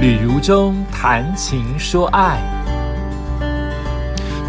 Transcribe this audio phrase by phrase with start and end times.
[0.00, 2.40] 旅如中谈情说爱，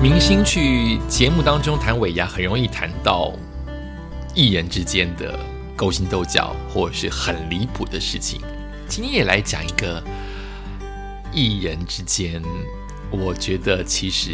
[0.02, 3.34] 明星去节目当中谈尾牙，很容易谈到
[4.34, 5.38] 艺人之间的
[5.76, 8.40] 勾心斗角，或者是很离谱的事情。
[8.88, 10.02] 今天也来讲一个
[11.34, 12.42] 艺人之间，
[13.10, 14.34] 我觉得其实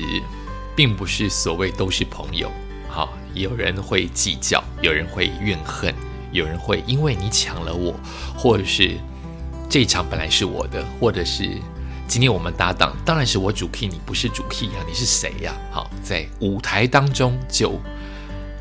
[0.76, 2.52] 并不是所谓都是朋友。
[2.88, 5.92] 好，有人会计较，有人会怨恨，
[6.32, 7.96] 有人会因为你抢了我，
[8.38, 9.00] 或者是。
[9.78, 11.52] 这一场本来是我的，或者是
[12.08, 15.54] 今天我们搭档，当然是我主 key，你不是主 key 啊，你是谁呀？
[15.70, 17.80] 好，在舞台当中就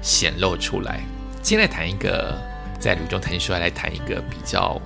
[0.03, 1.01] 显露出来。
[1.41, 2.39] 今天来谈一个，
[2.79, 4.79] 在旅中谈出来，来谈一个比较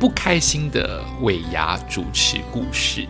[0.00, 3.06] 不开心的尾牙主持故事。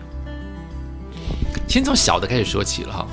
[1.67, 3.07] 先从小的开始说起了哈。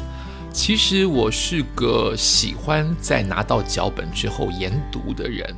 [0.52, 5.56] 其实我是个喜欢在拿到脚本之后研读的人，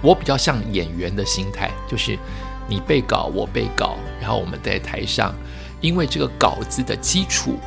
[0.00, 2.18] 我比较像演员的心态，就是。
[2.68, 5.34] 你背稿，我背稿，然后我们在台上，
[5.80, 7.58] 因为这个稿子的基础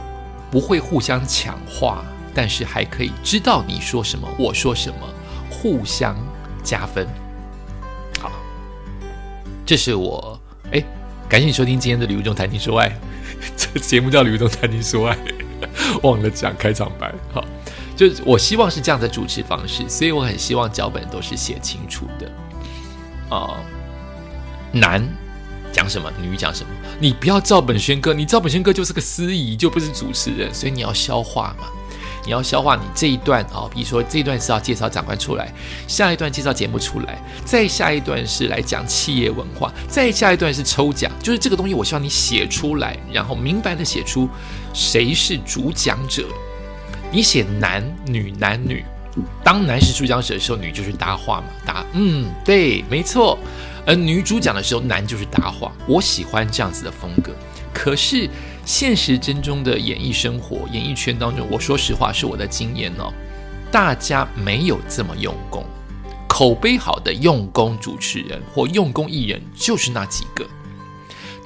[0.52, 5.08] 不会互相抢话，但是还可以知道你说什么，我说什么，
[5.50, 6.16] 互相
[6.64, 7.08] 加分。
[8.20, 8.32] 好，
[9.66, 10.40] 这是我
[10.72, 10.84] 哎，
[11.30, 12.90] 感谢你收听今天的《礼物中谈情说爱》，
[13.56, 15.16] 这节目叫《礼物中谈情说爱》，
[16.04, 17.14] 忘了讲开场白。
[17.34, 17.46] 好，
[17.96, 22.30] 就我希望是这样的主持方式，所以我很希望脚本都是写清楚的
[23.36, 23.60] 啊。
[24.72, 25.08] 男
[25.72, 28.14] 讲什么，女讲什么，你不要照本宣科。
[28.14, 31.68] 你照本宣科就是个司仪，就不是主持人，所以你要消化嘛。
[32.26, 35.52] 你要消化你这一段啊，比如说这一段是要介绍长官出来，
[35.88, 44.30] 下一段介绍节目出来，再下一段是来讲企业文化，再下一段是抽奖，就是这个东西，我希望你写出来，然后明白的写出
[44.74, 46.28] 谁是主讲者。
[47.10, 48.86] 你写男女男女，
[49.44, 53.40] 当男是主讲者的时候，女就是搭话嘛，搭嗯，对，没错。
[53.90, 55.72] 而女主讲的时候，男就是搭话。
[55.88, 57.34] 我喜欢这样子的风格。
[57.74, 58.30] 可是
[58.64, 63.12] 现实真中的演艺生活、演艺圈当中，我说实话是我的经验哦，
[63.72, 65.66] 大家没有这么用功。
[66.28, 70.46] 口碑好的用功主持人或用功艺人就是那几个。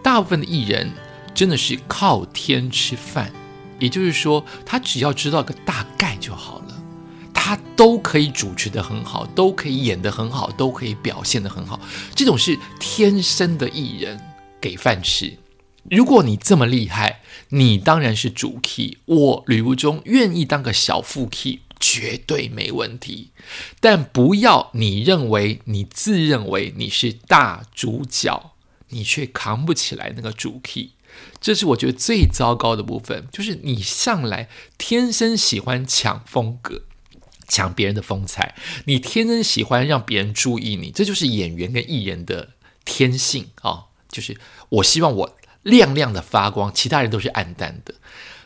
[0.04, 0.92] 大部分的艺人
[1.34, 3.32] 真的是靠天吃饭，
[3.80, 6.63] 也就是说，他只要知道个大概就好了。
[7.46, 11.78] 他都可以主持的很好，都可以演的很好，都可以表现的很好。
[12.16, 14.18] 这种是天生的艺人，
[14.62, 15.38] 给饭吃。
[15.92, 19.00] 如果你这么厉害，你当然是主 key。
[19.04, 23.32] 我吕如中愿意当个小副 key，绝对没问题。
[23.82, 28.54] 但不要你认为你自认为你是大主角，
[28.88, 30.92] 你却扛不起来那个主 key。
[31.42, 36.84] 这是我觉得最糟糕的部分，就是你向来天生喜欢抢风格。
[37.54, 38.56] 抢别人的风采，
[38.86, 42.50] 你天生喜欢让别人注意你，这就是演员跟艺人的
[42.84, 43.86] 天性啊！
[44.10, 47.94] 就是我希望我亮亮的发光，其他人都是暗淡的。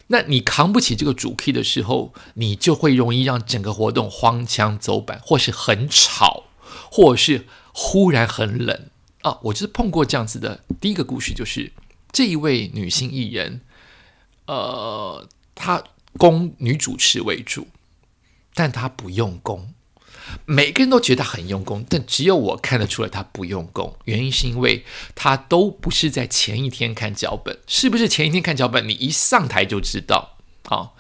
[0.08, 6.44] 那你扛不起这个主 key 的时候，你就会容易让整个活动荒腔走板，或是很吵，
[6.92, 8.90] 或是忽然很冷
[9.22, 9.40] 啊！
[9.44, 11.72] 我就是碰过这样子的第一个故事，就是
[12.12, 13.62] 这一位女性艺人，
[14.48, 15.26] 呃，
[15.56, 15.82] 她
[16.18, 17.70] 供女主持为主。
[18.58, 19.76] 但他不用功，
[20.46, 23.96] 每个人都觉得很用功，但只有我看得出来他不用功。
[24.06, 28.90] 原因是因为他都不是在前一天看脚本，是不是前一天看脚本？
[28.90, 30.94] 你一上台就知道啊，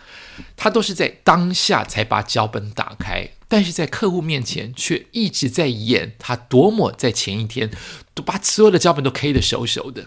[0.55, 7.71] 他都是在当下才把脚本打开，但是在客户面前却一直在演他多么在前一天
[8.13, 10.05] 都把所有的脚本都 K 的熟熟的。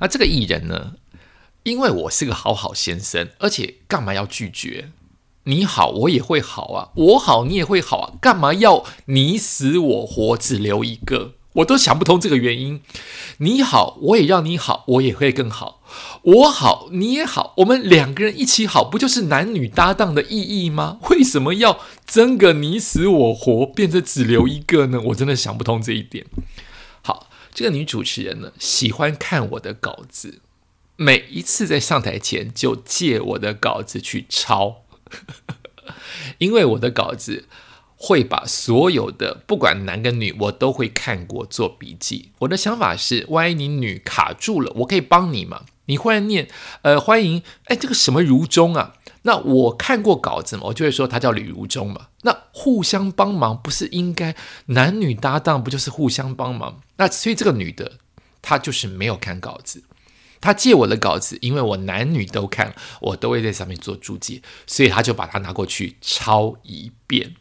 [0.00, 0.94] 那这个艺人呢？
[1.64, 4.90] 因为我是个好好先生，而且干嘛要拒绝？
[5.50, 11.32] 你好，我也会好啊，我好，你也会好啊，干嘛要你死我活，只留一个？
[11.54, 12.80] 我都想不通这个原因。
[13.38, 15.82] 你好，我也让你好，我也会更好。
[16.22, 20.98] 我好，你也好，我们两个人一起好，不就是男女搭档的意义吗？
[21.10, 25.00] 为什么要争个你死我活，变成只留一个呢？
[25.06, 26.26] 我真的想不通这一点。
[27.02, 30.38] 好，这个女主持人呢，喜欢看我的稿子，
[30.94, 34.82] 每一次在上台前就借我的稿子去抄。
[36.38, 37.46] 因为我的稿子
[37.96, 42.32] 会把所有的不管男跟女，我都会看过做笔记。
[42.38, 45.62] 我的想法是，万一你女卡住了，我可以帮你嘛？
[45.86, 46.48] 你忽然念，
[46.82, 48.94] 呃，欢迎，哎，这个什么如中啊？
[49.22, 52.06] 那我看过稿子嘛，我就会说他叫吕如中嘛。
[52.22, 54.34] 那互相帮忙不是应该
[54.66, 56.80] 男女搭档，不就是互相帮忙？
[56.96, 57.98] 那所以这个女的
[58.40, 59.82] 她就是没有看稿子。
[60.40, 67.34] 他借我的稿子，因为我男女都看，我都会在上面做注解，所以他就把它拿过去抄一遍。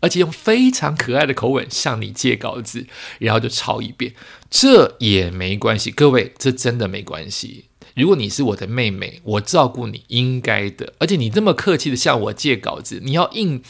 [0.00, 2.86] 而且用非常可爱的口吻向你借稿子，
[3.20, 4.12] 然后就抄一遍，
[4.50, 5.92] 这也没关系。
[5.92, 7.66] 各位，这真的没关系。
[7.94, 13.62] 如果你是我的妹妹，我照顾你应该的，而且你这么客气的向我借稿子，你要硬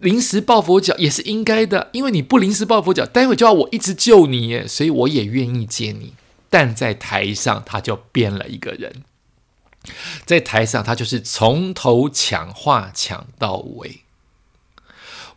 [0.00, 6.12] 临时抱佛脚也是应该的，因为你不临时抱佛脚，待会就要我一直救你耶，所以我也愿意借你。
[6.50, 9.02] 但在台上，他就变了一个人，
[10.24, 14.00] 在台上他就是从头抢话抢到尾。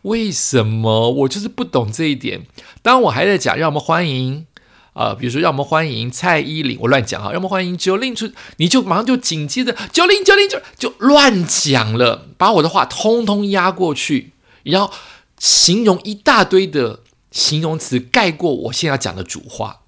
[0.02, 2.46] 为什么我就是不懂这一点？
[2.82, 4.46] 当我还在讲让我们欢迎。
[4.94, 14.32] 啊，比如说让我们欢迎蔡依林，我乱讲哈，让我们欢迎九令出，你就马上就紧接着九令九令九就乱讲了，把我的话通通压过去，
[14.64, 14.92] 然后
[15.38, 17.00] 形容一大堆的
[17.30, 19.80] 形容词盖过我现在讲的主话，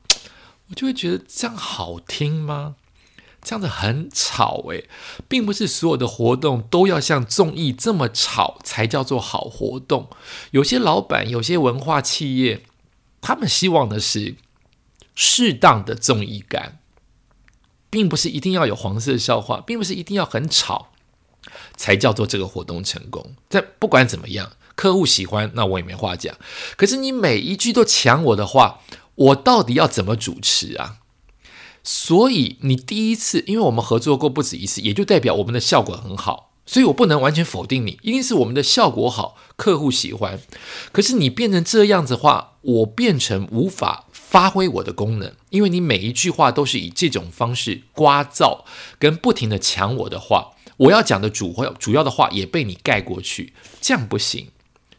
[0.75, 2.76] 就会觉得这样好听吗？
[3.43, 4.88] 这样子很吵诶，
[5.29, 10.09] 并不是所有的活动都要像综艺这么吵才叫做好活动。
[10.50, 12.62] 有些老板，有些文化企业，
[13.21, 14.37] 他们希望的是。
[15.17, 16.81] 适当的综艺感，
[17.88, 20.88] 并不是一定要有黄色笑话，并不是一定要很吵
[21.76, 23.37] 才叫做这个活动成功。
[23.49, 26.35] 但不管怎么样，客户喜欢，那我也没话讲。
[26.76, 28.81] 可是你每一句都抢我的话，
[29.14, 30.99] 我到底要怎么主持啊？
[31.82, 36.52] 所以你第一次，因为我们合作过不止一次，也就代表我们的效果很好。
[36.66, 40.40] 所以我不能完全否定你，一定是我们的效果好，客户喜欢。
[40.93, 44.06] 可是你变成这样子的话，我变成无法。
[44.12, 48.64] 发挥我的功能，因为你每一句话都是以这种方式刮噪，
[48.99, 54.49] 跟不停的抢我的话，我要讲的主话主要的话也被你盖过去，这样不行。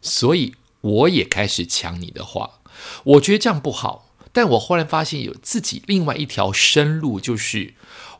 [0.00, 2.60] 所以我也开始抢你的话，
[3.04, 4.05] 我觉得这样不好。
[4.36, 7.72] 但我忽然发现有自己另外一条生路，就是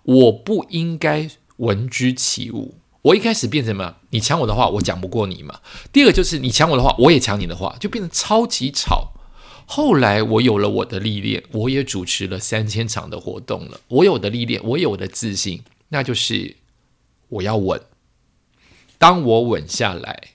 [0.03, 1.29] 我不应该
[1.59, 2.79] 闻之起舞。
[3.03, 3.97] 我一开始变成什么？
[4.09, 5.61] 你抢我的话，我讲不过你嘛。
[5.93, 9.13] 第二个就是你抢我的话，我也抢你的话，就变成超级吵。
[9.67, 13.83] 后来我有了我的历练，我也主持了三千场的活动了。
[13.89, 16.57] 我有的历练，我有的自信，那就是
[17.29, 17.79] 我要稳。
[18.97, 20.29] 当我稳下来，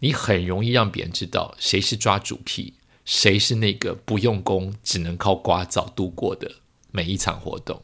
[0.00, 2.74] 你很容易让别人知道谁是抓主 P
[3.04, 6.50] 谁是那个不用功、只能靠刮噪度过的
[6.90, 7.82] 每一场活动。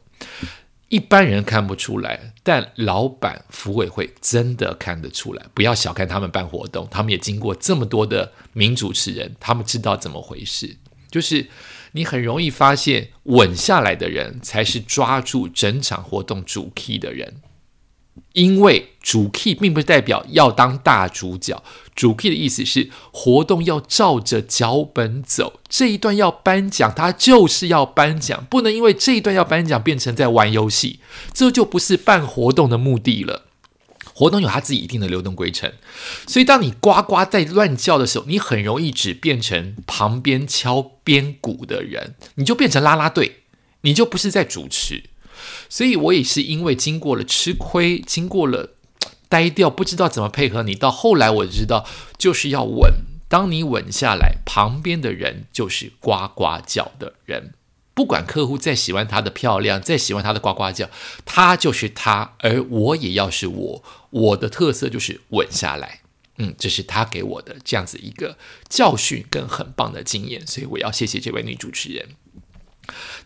[0.89, 5.45] 一般人看不出来，但老板、服委会真的看得出来。
[5.53, 10.77] 不要小看他们办活动，他们也经过这么多的名主持人，他们知道怎么回事。
[11.11, 11.49] 就是
[11.91, 17.41] 你很容易发现，稳下来的人才是抓住整场活动主 key 的人，
[18.33, 21.63] 因为主 key 并不是代表要当大主角，
[21.95, 30.99] 主 key 的意思是活动要照着脚本走，这一段要颁奖，他就是要颁奖，不能因为这一段要颁奖变成在玩游戏，
[31.33, 33.43] 这就不是办活动的目的了。
[34.13, 35.71] 活动有他自己一定的流动规程，
[36.25, 43.41] 所以当你呱呱在乱叫的时候，你很容易只变成旁边敲边鼓的人，你就变成拉拉队，
[43.81, 45.03] 你就不是在主持。
[45.69, 48.71] 所以我也是因为经过了吃亏，经过了
[49.29, 51.85] 呆掉，不知道怎么配合你，到后来我知道
[52.17, 52.93] 就是要稳。
[53.29, 57.53] 当你稳下来，旁边的人就是呱呱叫的人。
[57.93, 60.89] 不管客户再喜欢她的漂亮，再喜欢她的呱呱叫，
[61.25, 63.83] 她就是她，而我也要是我。
[64.11, 66.01] 我的特色就是稳下来，
[66.37, 68.37] 嗯，这是她给我的这样子一个
[68.69, 72.07] 教训跟很棒的经验，所以我要谢谢这位女主持人。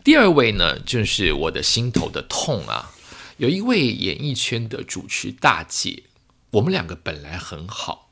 [0.02, 2.92] 第二位呢，就是我的心头的痛啊，
[3.36, 6.04] 有一位演艺圈的主持大姐，
[6.50, 8.10] 我们两个本来很好，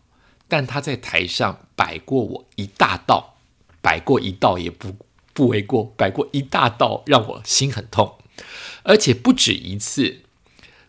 [0.48, 3.36] 但她在台上摆过我一大道，
[3.80, 4.96] 摆过一道也不。
[5.32, 8.16] 不为过，摆过一大道，让我心很痛，
[8.82, 10.22] 而且不止一次。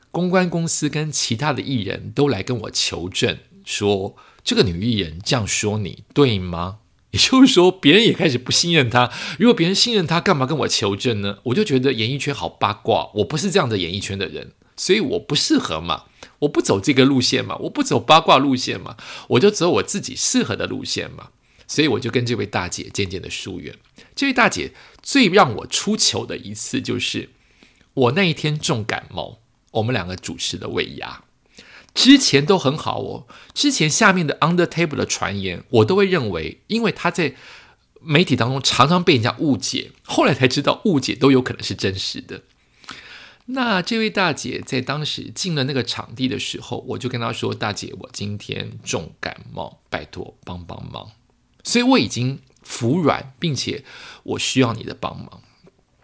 [0.10, 6.80] 公关公司跟其他的艺人都来跟我求证，说这个女艺人这样说你对吗？
[7.12, 9.12] 也就是说，别人也开始不信任他。
[9.38, 11.38] 如果别人信任他，干嘛跟我求证呢？
[11.44, 16.06] 我就觉得演艺圈好八卦，我不是这样的演艺圈的人，所以我不适合嘛，
[16.39, 18.96] 我不走这个路线嘛，我不走八卦路线嘛，
[19.30, 21.30] 我就走我自己适合的路线嘛。
[21.68, 23.74] 所以我就跟这位大姐渐渐的疏远。
[24.13, 27.30] 这位大姐最让我出糗的一次，就是
[27.94, 29.39] 我那一天重感冒，
[29.72, 31.24] 我们两个主持的尾牙，
[31.93, 33.27] 之前都很好哦。
[33.53, 37.36] 之前下面的 under table 的传言，我都会认为，因为他在
[38.01, 42.43] 媒体当中常常被人家误解，后来才知道误解都有可能是真实的。
[43.48, 51.12] 那这位大姐在当时进了那个场地的时候，我就跟她说：“大姐，我今天重感冒，拜托帮帮忙。”
[51.63, 53.83] 所以我已经服软，并且
[54.24, 55.41] 我需要你的帮忙。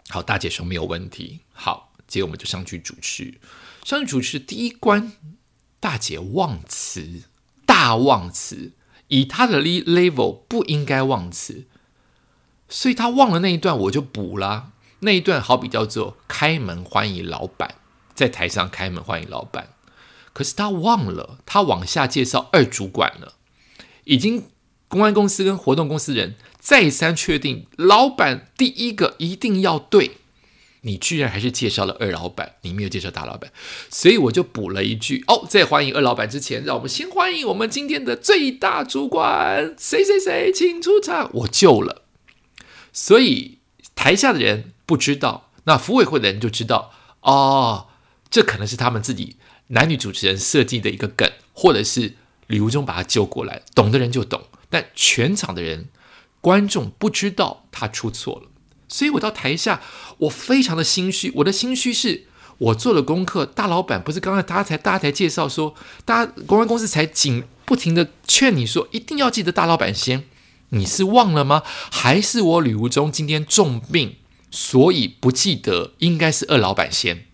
[0.08, 1.40] 好，大姐说没有问题。
[1.52, 3.34] 好，接着我们就上去主持。
[3.84, 5.12] 上去主持第一关，
[5.80, 7.22] 大姐忘词，
[7.64, 8.72] 大忘词，
[9.08, 11.66] 以他的 level 不应该忘词，
[12.68, 15.40] 所以他忘了那一段，我就补啦那一段。
[15.40, 17.76] 好比叫做开门欢迎老板，
[18.14, 19.74] 在台上开门欢迎老板，
[20.32, 23.34] 可是他忘了，他往下介绍二主管了，
[24.04, 24.48] 已经
[24.88, 30.18] 公安公司跟活动公司人再三确定，老板第一个一定要对。
[30.88, 33.52] 你居然还是介绍了二老板，你没有介绍大老板，
[33.90, 41.28] 所以我就补了一句哦，在欢迎二老板之前，让我们先欢迎我们今天的最大主管谁谁谁，请出场。
[41.34, 42.04] 我救了，
[42.90, 43.58] 所以
[43.94, 47.88] 台下的人不知道，那服委会的人就知道哦，
[48.30, 52.14] 这可能是他们自己男女主持人设计的一个梗，或者是
[52.46, 55.90] 李如中把他救过来，懂的人就懂，但全场的人
[56.40, 58.48] 观众不知道他出错了。
[58.88, 59.80] 所以我到台下，
[60.18, 61.30] 我非常的心虚。
[61.36, 62.24] 我的心虚是
[62.58, 63.44] 我做了功课。
[63.44, 70.24] 大老板不是刚才大家才大家才介绍说，大家公关公司才紧不停的劝你说，一定要记得大老板先。
[70.70, 71.62] 你是忘了吗？
[71.90, 74.16] 还是我吕无中今天重病，
[74.50, 77.26] 所以不记得应该是二老板先？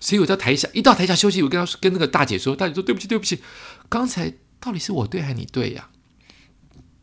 [0.00, 3.40] 所以我在台下一到台下休息，我跟他说跟那个大姐说，大姐说对不起对不起，
[3.88, 5.90] 刚才到底是我对还是你对呀？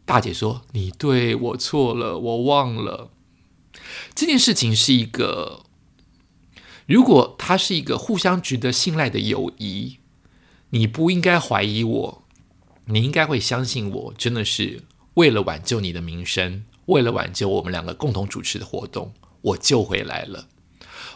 [0.05, 3.11] 大姐说你对我错了，我忘了。
[4.13, 5.65] 这件事情是一个，
[6.85, 9.99] 如果它是一个互相值得信赖的友谊，
[10.71, 12.23] 你不应该怀疑我，
[12.85, 14.83] 你应该会相信我，真的是
[15.15, 20.47] 为了挽救你的名声，为了挽救我们两个共同主持的活动，我救回来了。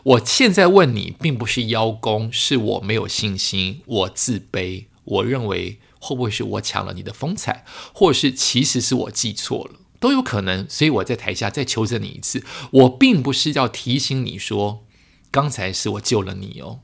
[0.03, 7.63] 我现在问你，并不是邀功，是我没有信心，我自卑，我认为会不会是我抢了你的风采，
[7.93, 9.79] 或者是其实是我记错了。
[10.03, 12.43] 都有可能，所以我在台下再求证你一次。
[12.71, 14.85] 我并不是要提醒你说，
[15.31, 16.81] 刚才是我救了你哦，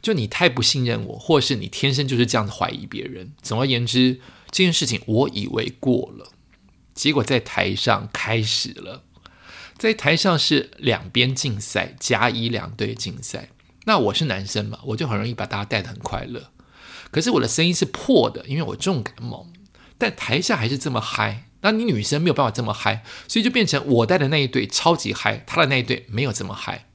[0.00, 3.34] 就你太不信任我，或是你天生就是这样子怀疑别人。
[3.42, 6.32] 总而言之，这件事情我以为过了，
[6.94, 9.02] 结果在台上开始了。
[9.76, 13.50] 在台上是两边竞赛，甲乙两队竞赛。
[13.84, 16.50] 那我是男生嘛，我就很容易把大家带得很快乐。
[17.10, 19.46] 可是我的声音是破的，因为我重感冒，
[19.98, 21.42] 但台下还是这么嗨。
[21.66, 26.86] 那你女生没有办法这么嗨，所以就变成我带的那一对超级嗨，他的那一对没有这么嗨。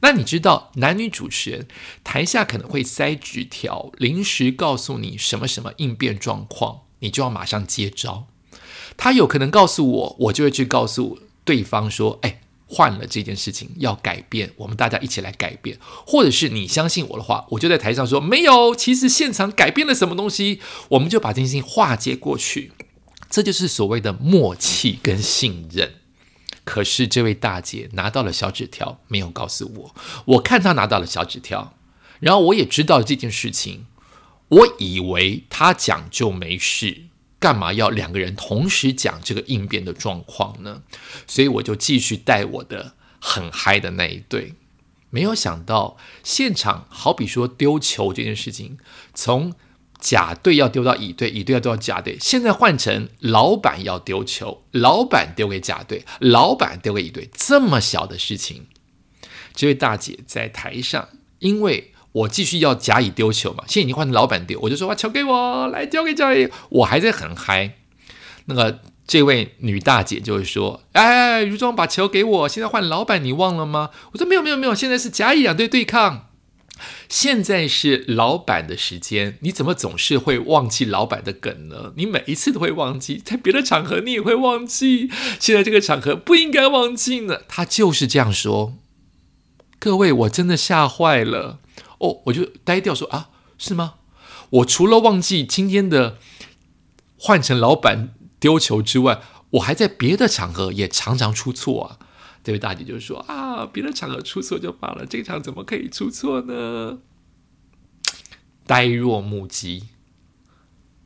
[0.00, 1.68] 那你知道男女主持人
[2.02, 8.26] 台下可能会塞纸条，临时告诉你什么什么应变状况，你就要马上接招。
[8.96, 22.72] 他有可能告诉我，我就会去告诉对方说：“哎，换了这件事情要改变，我们大家一起来改变。”或者是你相信我的话，我就在台上说：“没有，其实现场改变了什么东西，我们就把这件事情化解过去。”
[23.34, 25.94] 这就是所谓的默契跟信任。
[26.62, 29.94] 可是这位大姐拿到了小纸条，没有告诉我。
[30.26, 31.74] 我看她拿到了小纸条，
[32.20, 33.86] 然后我也知道这件事情。
[34.46, 37.06] 我以为她讲就没事，
[37.40, 40.82] 干嘛要两个人同时讲这个应变的状况呢？
[41.26, 44.54] 所以我就继续带我的很嗨的那一对。
[45.10, 48.78] 没有想到现场，好比说丢球这件事情，
[49.12, 49.54] 从。
[50.04, 52.18] 甲队要丢到乙队，乙队要丢到甲队。
[52.20, 57.30] 现在换成老板要丢球，老板丢给甲队，老板丢给乙队。
[57.32, 58.66] 这么小的事情，
[59.54, 61.08] 这位大姐在台上，
[61.38, 67.78] 因为我继续要甲乙丢球嘛，现在已经换成老板丢，我就说：“把球给我，来丢给甲乙。”我还在很嗨。
[68.44, 76.26] 那个这位女大姐就会说：“哎，如庄把球给我，现在换老板，你忘了吗？”我说：“没有，没有，没有，现在是甲乙两队对抗。”
[77.08, 81.92] 现在是老板的时间，你怎么总是会忘记老板的梗呢？
[81.96, 87.40] 你每一次都会忘记，在别的场合你也会忘记，现在这个场合不应该忘记呢。
[87.48, 88.74] 他就是这样说。
[89.78, 91.60] 各位，我真的吓坏了
[91.98, 92.22] 哦！
[92.26, 93.28] 我就呆掉说啊，
[93.58, 93.94] 是吗？
[94.50, 96.18] 我除了忘记今天的
[97.18, 101.98] 换成老板丢球之外，我还在别的场合也常常出错啊。
[102.44, 106.98] 这位大姐就说：“啊，别的场合出错就罢了，这场怎么可以出错呢？”
[108.66, 109.88] 呆若木鸡。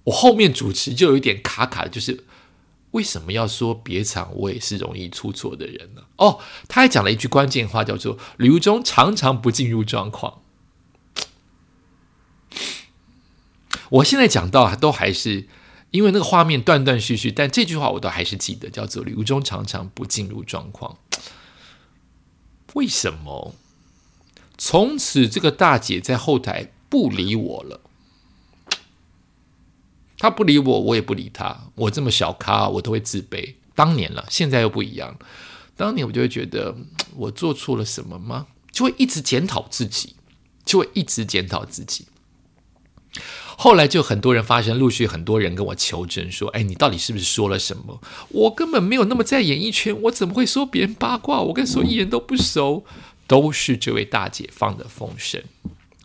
[0.04, 2.24] 我后面主持就有一点卡卡，就是
[2.90, 6.02] 为什么要说别场我也是容易出错的人呢？
[6.16, 10.42] 哦，他还讲了一句关键话，叫做“旅游中常常不进入状况”。
[13.90, 15.46] 我现在讲到都还是。
[15.90, 20.98] 因为那个画面断断续续，但这句话我都还是记得，叫做“旅途中常常不进入状况”。
[22.74, 23.54] 为什么？
[24.58, 27.80] 从此这个大姐在后台不理我了。
[30.18, 31.70] 她不理我，我也不理她。
[31.76, 33.54] 我这么小咖，我都会自卑。
[33.74, 35.16] 当年了，现在又不一样。
[35.76, 36.76] 当年我就会觉得
[37.14, 38.48] 我做错了什么吗？
[38.72, 40.16] 就会一直检讨自己，
[40.64, 42.08] 就会一直检讨自己。
[43.60, 48.00] 后来就很多人发生，陆续很多人跟我求证说：“哎，你到底是不是说了什么？
[48.28, 51.40] 我根本没有那么在演艺圈，我怎么会说别人八卦？
[51.40, 52.84] 我跟所有艺人都不熟，
[53.26, 55.42] 都是这位大姐放的风声。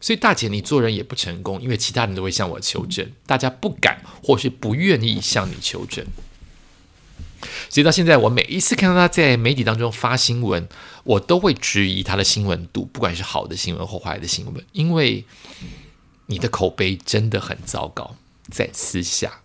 [0.02, 6.04] 所以大姐你做人也不成功，因为其他人都会向我求证，大家不敢或是不愿意向你求证。
[7.70, 10.68] 所以到现在，我每一次看到他在媒体当中发新闻，
[11.04, 15.24] 我都会质疑他的新闻度，不管是好的新闻或坏的新闻，因为。”
[16.28, 18.16] 你的口碑真的很糟糕，
[18.50, 19.42] 在私下。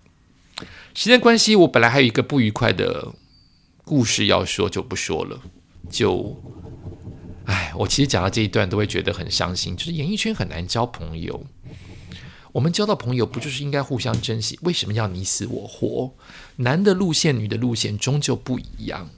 [0.94, 3.12] 时间关系，我本来还有一个不愉快的
[3.84, 5.40] 故事要说，就不说了。
[5.88, 6.36] 就，
[7.44, 9.76] 哎，我其实讲到这一段都会觉得很伤心。
[9.76, 11.46] 就是演艺圈很难交朋友，
[12.52, 14.58] 我们交到朋友不就是应该互相珍惜？
[14.62, 16.12] 为什么要你死我活？
[16.56, 19.08] 男的路线、女的路线终究不一样。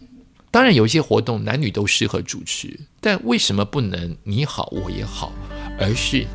[0.51, 5.33] 当然，有一些活动男女都适合主持，但为什么不能你好我也好，
[5.79, 6.27] 而是？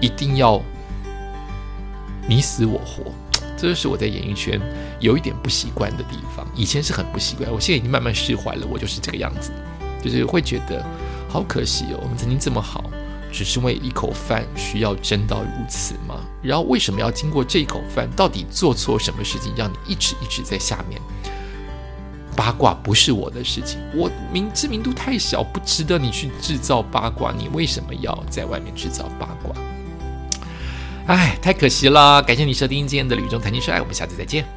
[0.00, 0.60] 一定要
[2.28, 3.12] 你死我活，
[3.56, 4.60] 这就是我在演艺圈
[5.00, 6.46] 有一点不习惯的地方。
[6.54, 8.66] 以前是很不习惯，我现在已经慢慢释怀了。
[8.70, 9.50] 我就是这个样子，
[10.02, 10.84] 就是会觉得
[11.28, 12.00] 好可惜哦。
[12.02, 12.90] 我们曾经这么好，
[13.32, 16.20] 只是为一口饭需要争到如此吗？
[16.42, 18.08] 然后为什么要经过这一口饭？
[18.16, 21.00] 到底做错什么事情，让你一直一直在下面
[22.34, 22.74] 八卦？
[22.74, 27.32] 不是我的事情，我名知名度太小，不值得你去制造八卦。
[27.32, 29.54] 你为什么要在外面制造八卦？
[31.06, 32.20] 哎，太可惜了！
[32.22, 34.55] 感谢你收听今天的《旅中谈情说爱》，我们下次再见。